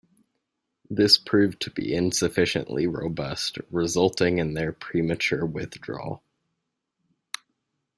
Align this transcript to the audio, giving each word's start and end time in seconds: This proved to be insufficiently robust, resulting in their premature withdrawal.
This 0.89 1.19
proved 1.19 1.61
to 1.61 1.69
be 1.69 1.93
insufficiently 1.93 2.87
robust, 2.87 3.59
resulting 3.69 4.39
in 4.39 4.55
their 4.55 4.71
premature 4.71 5.45
withdrawal. 5.45 6.23